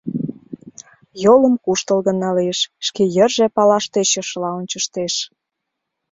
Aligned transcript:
Йолым 1.23 1.55
куштылгын 1.63 2.17
налеш, 2.23 2.59
шке 2.85 3.03
йырже 3.15 3.47
палаш 3.55 3.85
тӧчышыла 3.93 4.49
ончыштеш. 4.59 5.13